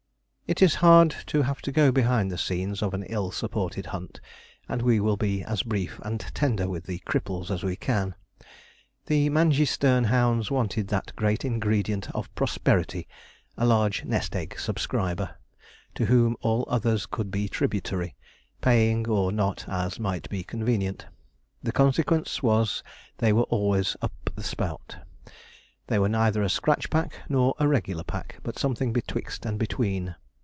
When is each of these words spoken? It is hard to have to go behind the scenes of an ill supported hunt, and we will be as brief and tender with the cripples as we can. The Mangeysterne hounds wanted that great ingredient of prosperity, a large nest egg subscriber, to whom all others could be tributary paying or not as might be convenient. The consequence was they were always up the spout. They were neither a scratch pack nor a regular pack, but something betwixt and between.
It 0.53 0.61
is 0.61 0.75
hard 0.83 1.15
to 1.27 1.43
have 1.43 1.61
to 1.61 1.71
go 1.71 1.93
behind 1.93 2.29
the 2.29 2.37
scenes 2.37 2.81
of 2.83 2.93
an 2.93 3.03
ill 3.03 3.31
supported 3.31 3.85
hunt, 3.85 4.19
and 4.67 4.81
we 4.81 4.99
will 4.99 5.15
be 5.15 5.43
as 5.45 5.63
brief 5.63 5.97
and 6.03 6.19
tender 6.19 6.67
with 6.67 6.83
the 6.83 6.99
cripples 7.07 7.49
as 7.49 7.63
we 7.63 7.77
can. 7.77 8.15
The 9.05 9.29
Mangeysterne 9.29 10.07
hounds 10.07 10.51
wanted 10.51 10.89
that 10.89 11.15
great 11.15 11.45
ingredient 11.45 12.09
of 12.11 12.27
prosperity, 12.35 13.07
a 13.57 13.65
large 13.65 14.03
nest 14.03 14.35
egg 14.35 14.59
subscriber, 14.59 15.37
to 15.95 16.07
whom 16.07 16.35
all 16.41 16.65
others 16.67 17.05
could 17.05 17.31
be 17.31 17.47
tributary 17.47 18.17
paying 18.59 19.07
or 19.07 19.31
not 19.31 19.63
as 19.69 20.01
might 20.01 20.27
be 20.29 20.43
convenient. 20.43 21.05
The 21.63 21.71
consequence 21.71 22.43
was 22.43 22.83
they 23.19 23.31
were 23.31 23.43
always 23.43 23.95
up 24.01 24.29
the 24.35 24.43
spout. 24.43 24.97
They 25.87 25.97
were 25.97 26.09
neither 26.09 26.43
a 26.43 26.49
scratch 26.49 26.89
pack 26.89 27.21
nor 27.29 27.55
a 27.57 27.69
regular 27.69 28.03
pack, 28.03 28.39
but 28.43 28.59
something 28.59 28.91
betwixt 28.91 29.45
and 29.45 29.57
between. 29.57 30.13